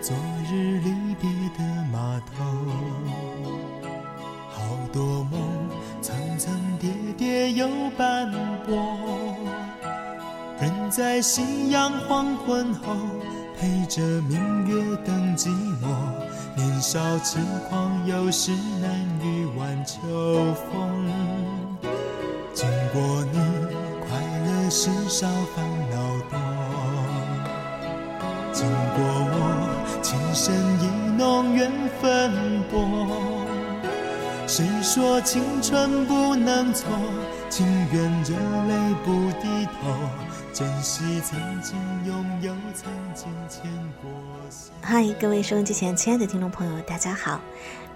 [0.00, 0.16] 昨
[0.50, 2.44] 日离别的码头，
[4.50, 4.62] 好
[4.92, 5.40] 多梦
[6.00, 8.32] 层层叠叠又斑
[8.66, 8.96] 驳，
[10.60, 12.94] 人在夕阳黄昏后，
[13.58, 15.48] 陪着明月等寂
[15.82, 15.86] 寞。
[16.56, 18.90] 年少轻狂，有时难
[19.22, 19.98] 御晚秋
[20.70, 21.06] 风。
[22.52, 23.38] 经过你，
[24.00, 25.96] 快乐时少烦恼
[26.30, 26.57] 多。
[30.38, 30.86] 我，情深意
[31.18, 32.76] 浓缘分薄。
[34.46, 36.88] 谁说青春不能错？
[37.50, 38.36] 情愿热
[38.68, 39.10] 泪不
[39.42, 39.90] 低头，
[40.52, 41.76] 珍惜曾经
[42.06, 43.62] 拥有，曾经牵
[44.00, 44.10] 过
[44.48, 44.70] 手。
[44.80, 47.40] 嗨，各位收音机前亲爱的听众朋友，大家好，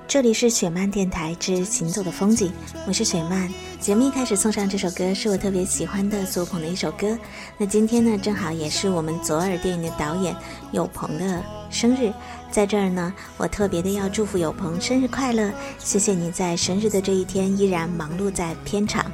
[0.08, 2.52] 这里是雪漫电台之行走的风景，
[2.88, 3.48] 我是雪漫。
[3.78, 7.16] 节目一开始送上这首歌，是我特别喜欢的左鹏的一首歌。
[7.56, 10.34] 那今天呢，正好也是我们左耳电影的导演
[10.72, 11.42] 有朋的
[11.72, 12.12] 生日，
[12.50, 19.04] 在这儿呢，我特别的要祝福有朋生日快乐，谢谢你在生日的这一天依然忙碌在片场。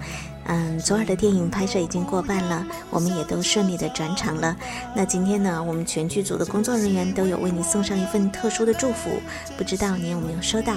[0.50, 4.56] 嗯，左耳的电影拍摄已经过半了，我们也都顺利的转场了。
[4.96, 9.10] 那今天呢，我们全剧组的工作人员都有为你送上一份特殊的祝福，
[9.58, 10.76] 不知道你有没有收到？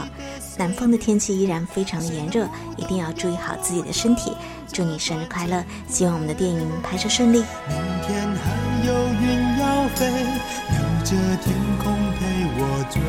[0.58, 4.34] 南方的天气依然非常的炎热，一定要注意好自己的身体。
[4.73, 7.38] 祝你生日快乐，希望我们的电影拍摄顺利。
[7.70, 10.06] 明天还有云要飞，
[11.12, 13.02] 着天空陪我追。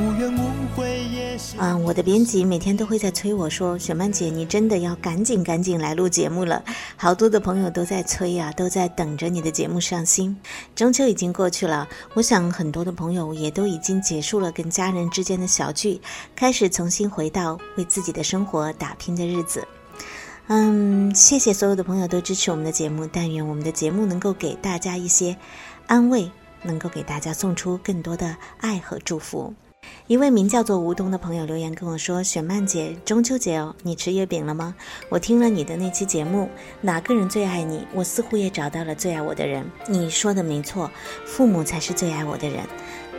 [0.00, 1.56] 无怨无悔也是。
[1.58, 6.62] 嗯，我的编辑每天都会在催我说：“雪曼姐，你真的要赶紧赶紧来录节目了。”
[6.96, 10.36] 好多的朋友都在催啊，都在等着你的节目上新。
[10.76, 16.00] 中秋已经过去了，我想很多的朋友也都已经结束了跟家人之间的小聚，
[16.36, 19.66] 开始重新回到为自己的生活打拼的日子。
[20.46, 25.36] 嗯，谢谢所有的朋友都支持我们的节目，但愿我们的节目能够给大家一些
[25.88, 26.30] 安慰，
[26.62, 29.54] 能够给大家送出更多的爱和祝福。
[30.06, 34.76] 一位名叫做吴东的朋友留言跟我说：“雪曼姐，中秋节哦，你吃月饼了吗？
[35.08, 36.48] 我听了你的那期节目，
[36.80, 37.84] 哪个人最爱你？
[37.92, 39.68] 我似乎也找到了最爱我的人。
[39.88, 40.88] 你说的没错，
[41.26, 42.64] 父母才是最爱我的人。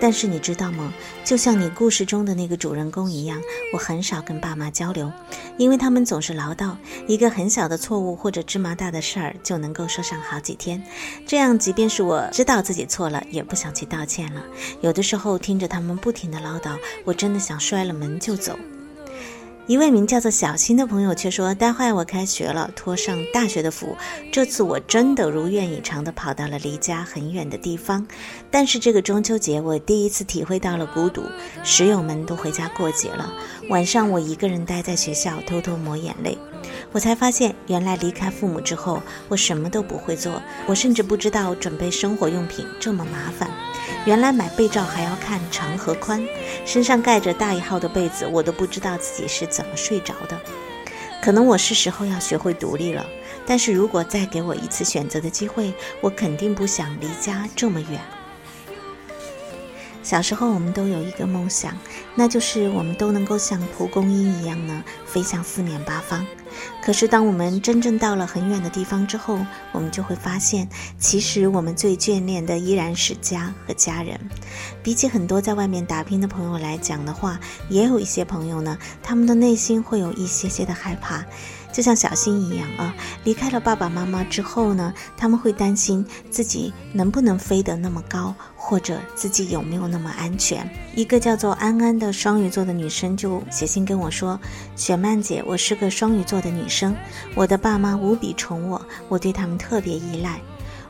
[0.04, 0.94] 但是你知道吗？
[1.24, 3.42] 就像你故事中的那个主人公一样，
[3.72, 5.10] 我很少跟爸妈交流，
[5.58, 6.76] 因为他们总是唠叨，
[7.08, 10.84] 一个很小的错误或者芝麻大的事儿就能够说上好几天。
[11.26, 14.44] 这样，即便是我知道自己错了，也不想去道歉了。
[14.82, 18.60] 有的时候听着他们不停的唠叨，我真的想摔了门就走。
[19.66, 23.96] 一位名叫做小新的朋友却说：“待会我开学了，托上大学的福，
[24.30, 28.06] 这次我真的如愿以偿地跑到了离家很远的地方。
[28.52, 31.24] 但是这个中秋节，我第一次体会到了孤独，
[31.64, 33.32] 室友们都回家过节了，
[33.70, 36.38] 晚上我一个人待在学校，偷偷抹眼泪。
[36.92, 43.50] 我才发现，原来离开父母之后，我什么都不会做，我甚至不知道准备生活用品这么麻烦。
[44.06, 46.22] 原来买被罩还要看长和宽，
[46.66, 50.40] 身上盖着大一号的被子，我都不知道自己是怎么睡着的。
[51.22, 53.06] 可能我是时候要学会独立了，
[53.46, 58.02] 但是如果再给我一次选择的机会，我肯定不想离家这么远。
[60.04, 61.76] 小时候，我们都有一个梦想，
[62.14, 66.26] 那就是我们都能够像蒲公英一样呢，飞向四面八方。
[66.84, 69.40] 可是，当我们真正到了很远的地方之后，
[69.72, 70.70] 我们就会发现，
[71.00, 74.20] 其实我们最眷恋的依然是家和家人。
[74.84, 77.40] 比起很多在外面打拼的朋友来讲的话，
[77.70, 81.26] 也有一些朋友呢，他们的内心会有一些些的害怕。
[81.74, 90.70] 就像小新一样啊，离开了爸爸妈妈之后呢，他们会担心自己能不能飞得那么高，或者自己有没有那么安全。
[90.96, 94.40] 一个叫做安安的双鱼座的女生就写信跟我说
[94.78, 96.96] ：“雪曼姐，我是个双鱼座的女生，
[97.34, 100.40] 我的爸妈无比宠我，我对他们特别依赖。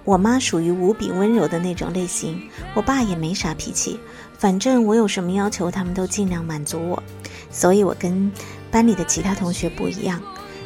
[0.03, 2.37] 我妈属于无比温柔的那种类型，
[2.73, 3.97] 我爸也没啥脾气，
[4.37, 7.01] 反正我有什么要求，他们都尽量满足我。
[7.49, 8.29] 所以我跟
[8.69, 10.21] 班里的其他同学不一样。”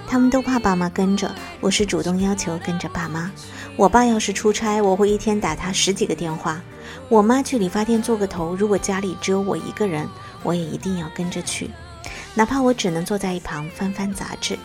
[0.09, 3.29] 他们都怕爸妈跟着，我是主动要求跟着爸妈。
[3.75, 6.61] 我爸要是出差，我会一天打他十几个电话。
[7.09, 10.07] 我妈去理发店做个头，如果家里只有我一个人，
[10.43, 11.69] 我也一定要跟着去，
[12.33, 14.57] 哪怕我只能坐在一旁翻翻杂志。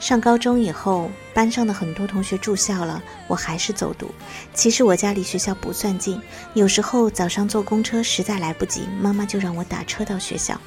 [0.00, 4.10] 上高中以后，班上的很多同学住校了，我还是走读。
[4.52, 6.20] 其实我家离学校不算近，
[6.54, 10.60] 有时候早上坐公车实在来不及，妈妈就让我打车到学校。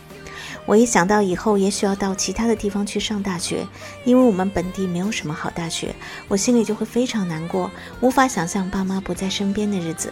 [0.66, 3.68] 我一想到以后也许要到其他的地方去上大学，
[4.04, 5.94] 因为我们本地没有什么好大学，
[6.28, 7.70] 我心里就会非常难过，
[8.02, 10.12] 无法想象爸妈不在身边的日子。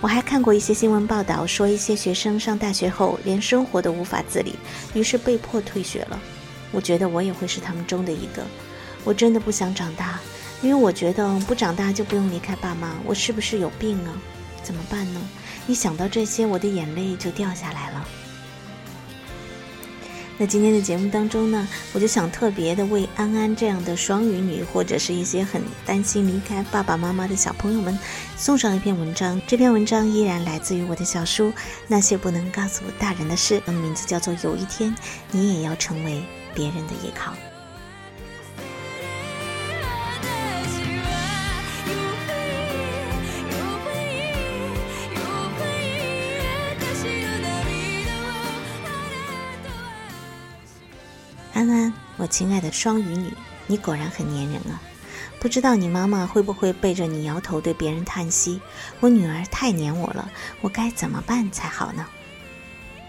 [0.00, 4.54] 我还看过一些新闻报道，说一些学生上大学后连生活都无法自理，
[4.94, 6.20] 于是被迫退学了。
[6.70, 8.44] 我觉得我也会是他们中的一个。
[9.04, 10.20] 我真的不想长大，
[10.62, 14.14] 因为我觉得不长大就不用离开爸妈，我是不是有病啊？
[14.62, 15.20] 怎么办呢？
[15.66, 18.08] 一想到这些，我的眼泪就掉下来了。
[20.38, 27.96] 那今天的节目当中呢，我就想特别的为安安这样的双鱼女，或者是一些很担心离开爸爸妈妈的小朋友们，
[28.36, 29.40] 送上一篇文章。
[29.46, 31.50] 这篇文章依然来自于我的小书
[31.86, 34.94] 《那些不能告诉大人的事》，名字叫做《有一天
[35.30, 36.22] 你也要成为
[36.54, 37.32] 别人的依靠》。
[51.62, 53.32] 安安，我亲爱的双鱼女，
[53.68, 54.82] 你果然很粘人啊！
[55.38, 58.60] 不知道你妈妈会不会背着你摇头，对别人叹息
[58.98, 60.28] ：“我女儿太黏我了，
[60.60, 62.04] 我该怎么办才好呢？”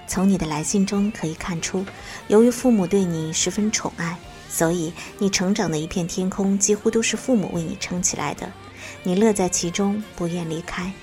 [0.06, 1.84] 从你的来信中可以看出，
[2.28, 8.52] 由于父母对你十分宠爱，所以你成长的一片天空几乎都是父母为你撑起来的，
[9.02, 10.94] 你乐在其中，不愿离开。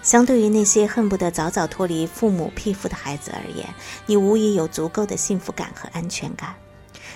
[0.00, 3.68] 相对于那些恨不得早早脱离父母庇护的孩子而言，
[4.06, 6.54] 你无疑有足够的幸福感和安全感。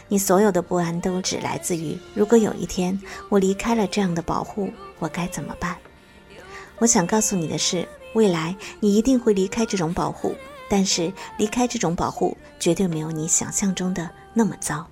[0.09, 5.77] 你所有的不安都只来自于，如果有一天我离开了这样的保护，我该怎么办？
[6.79, 10.35] 我想告诉你的是，未来你一定会离开这种保护，
[10.69, 14.87] 但是离开这种保护绝对没有你想象中的那么糟。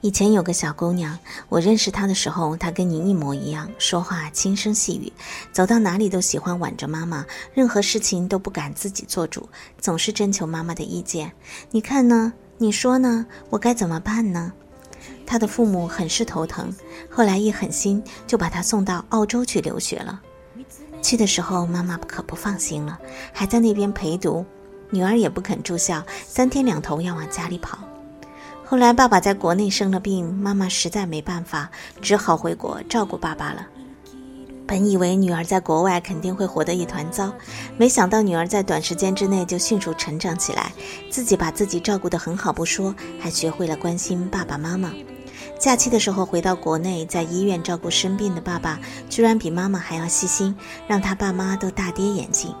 [0.00, 1.18] 以前有个小姑娘，
[1.48, 5.12] 我认识她的时候，她跟你一模一样，说话轻声细语，
[5.50, 9.48] 走到哪里都喜欢挽着妈妈，任何事情都不敢自己做主，
[9.78, 11.32] 总是征求妈妈的意见。
[11.70, 12.32] 你看呢？
[12.56, 13.26] 你说呢？
[13.50, 14.52] 我该怎么办呢？
[15.26, 16.72] 他的父母很是头疼，
[17.10, 20.20] 后来一狠心就把他送到澳洲去留学了。
[21.02, 22.98] 去的时候妈妈可不放心了，
[23.32, 24.44] 还在那边陪读，
[24.90, 27.78] 女儿也不肯住校，三天两头要往家里跑。
[28.64, 33.66] 后来爸爸在国内生了病，妈妈实在没办法，只好回国照顾爸爸了。
[34.66, 37.32] 本以为女儿在国外肯定会活得一团糟，
[37.76, 40.72] 没想到女儿在短时间之内就迅速成长起来，
[41.10, 44.92] 自己把自己照顾得很好不说，还学会了关心爸爸妈妈。
[45.58, 48.80] 假期的时候回到国内，在医院照顾生病的爸爸，
[49.10, 50.56] 居然比妈妈还要细心，
[50.86, 52.54] 让他爸妈都大跌眼镜。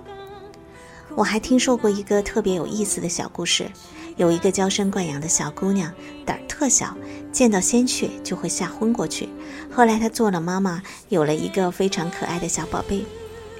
[1.16, 3.70] 我还听说过一个特别有意思的小故事。
[4.16, 5.92] 有一个娇生惯养的小姑娘，
[6.24, 6.96] 胆儿特小，
[7.32, 9.28] 见到鲜血就会吓昏过去。
[9.72, 13.04] 后来她做了妈妈，有了一个非常可爱的小宝贝。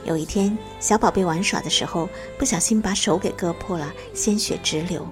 [0.04, 2.08] 有一天，小宝贝玩耍的时候，
[2.38, 5.06] 不小心把手给割破了，鲜血直流。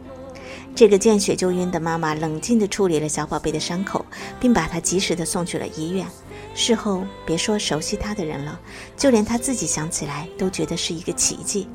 [0.75, 4.05] 这个见血就晕的妈妈冷静地处理了小宝贝的伤口，
[4.39, 6.07] 并把他及时地送去了医院。
[6.55, 8.61] 事后，别说熟悉他的人了，
[8.97, 11.67] 就连他自己想起来都觉得是一个奇迹。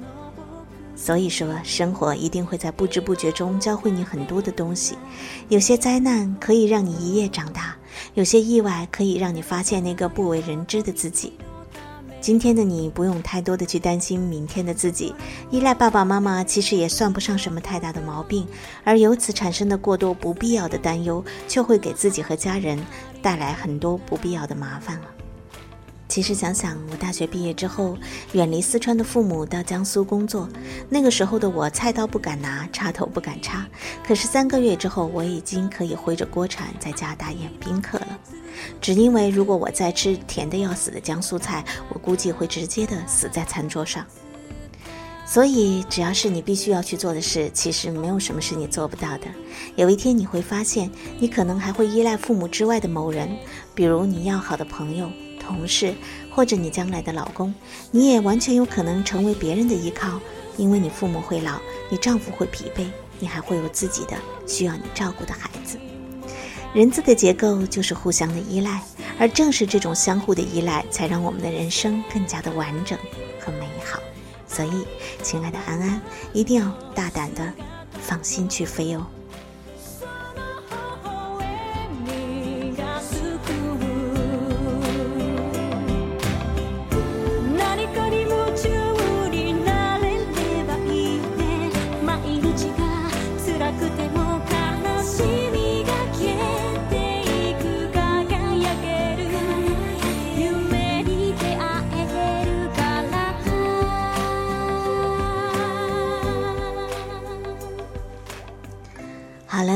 [0.98, 4.98] 所以说，生活一定会在不知不觉中教会你很多的东西。
[5.48, 7.78] 有些灾难可以让你一夜长大，
[8.16, 11.34] 有些意外可以让你发现那个不为人知的自己。
[12.20, 15.14] 今天的你不用太多的去担心明天的自己，
[15.52, 18.46] 依赖爸爸妈妈其实也算不上什么太大的毛病，
[18.84, 22.78] 而由此产生的过多不必要的担忧，却会给自己和家人
[23.22, 25.17] 带来很多不必要的麻烦了。
[26.18, 27.96] 其实想想，我大学毕业之后，
[28.32, 30.50] 远离四川的父母到江苏工作。
[30.90, 33.68] 那个时候的我，菜刀不敢拿，插头不敢插。
[34.04, 38.20] 可是三个月之后，我已经可以挥着锅铲在家打演宾客了。
[38.82, 44.04] 只因为如果我再吃甜的要死的江苏菜，我估计会直接的死在餐桌上。
[45.24, 49.28] 所以，只要是你必须要去做的事，其实没有什么是你做不到的。
[49.76, 53.30] 有一天你会发现，你可能还会依赖父母之外的某人，
[53.76, 55.08] 比如你要好的朋友。
[55.48, 55.96] 同事，
[56.30, 57.54] 或者你将来的老公，
[57.92, 60.20] 你也完全有可能成为别人的依靠，
[60.58, 61.58] 因为你父母会老，
[61.90, 62.86] 你丈夫会疲惫，
[63.20, 65.78] 你还会有自己的需要你照顾的孩子。
[66.74, 68.84] 人字的结构就是互相的依赖，
[69.18, 73.00] 而正是这种相互的依赖，才让我们的人生更加的完整
[73.40, 74.00] 和美好。
[74.46, 74.86] 所以，
[75.24, 76.02] 亲爱的安安，
[76.34, 77.54] 一定要大胆的
[78.02, 79.08] 放心去飞哦。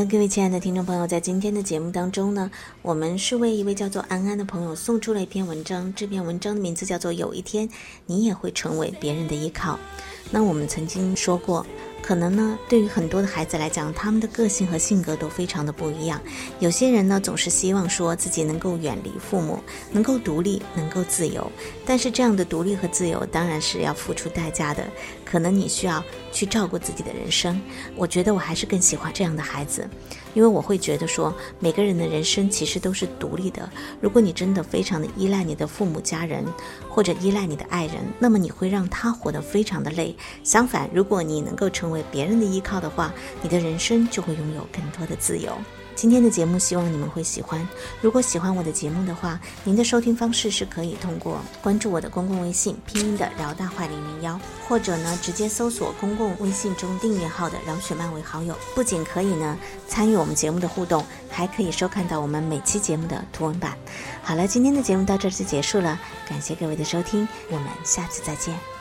[0.10, 2.50] 各位亲爱的听众朋友，在今天的节目当中呢，
[2.82, 5.94] 我们是为一位叫做安安的朋友送出了一篇文章。
[5.96, 7.70] 这篇文章的名字叫做《有一天
[8.08, 9.74] 你也会成为别人的依靠》。
[10.32, 11.66] 那我们曾经说过，
[12.02, 16.20] 可能呢，对于很多的孩子来讲，他们的个性和性格都非常的不一样。
[16.60, 19.60] 有些人呢，总是希望说自己能够远离父母，
[19.92, 21.52] 能够独立，能够自由。
[21.86, 24.84] 但是这样的独立和自由，当然是要付出代价的。
[25.26, 27.62] 可能你需要去照顾自己的人生。
[27.96, 29.88] 我觉得我还是更喜欢这样的孩子，
[30.34, 33.70] 因为我会觉得说，每个人的人生其实都是独立的。
[34.00, 36.46] 如果你真的非常的依赖你的父母家人，
[36.90, 40.16] 或者依赖你的爱人，那么你会让他活得非常的累。
[40.44, 45.52] 相反，如果你能够成为别人的依靠的话，你的人生就会拥有更多的自由。
[46.02, 47.62] 今天的节目希望你们会喜欢。
[48.02, 58.58] 如果喜欢我的节目的话，您的收听方式是可以通过关注我的公共微信拼音的饶大坏零零幺，或者呢直接搜索公共微信中订阅号的饶雪漫为好友。
[58.74, 59.56] 不仅可以呢
[59.88, 63.78] 参与我们节目的互动，还可以收看到我们每期节目的图文版。
[64.24, 68.81] 好了，今天的节目到这就结束了，感谢各位的收听，我们下次再见。